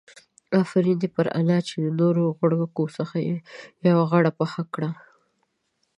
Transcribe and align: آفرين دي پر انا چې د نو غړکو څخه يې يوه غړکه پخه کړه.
آفرين 0.61 0.97
دي 1.01 1.09
پر 1.15 1.25
انا 1.39 1.57
چې 1.67 1.75
د 1.81 1.85
نو 1.97 2.07
غړکو 2.39 2.83
څخه 2.97 3.15
يې 3.27 3.37
يوه 3.87 4.03
غړکه 4.11 4.35
پخه 4.39 4.63
کړه. 4.73 4.89